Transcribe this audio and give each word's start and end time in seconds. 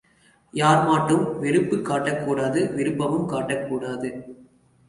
யார்மாட்டும் 0.53 1.39
வெறுப்புக் 1.39 1.85
காட்டக் 1.85 2.25
கூடாது 2.25 2.71
விருப்பமும் 2.75 3.29
காட்டக்கூடாது. 3.29 4.23